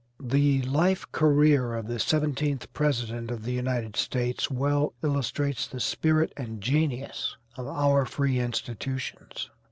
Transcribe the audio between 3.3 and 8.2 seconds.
the United States well illustrates the spirit and genius of our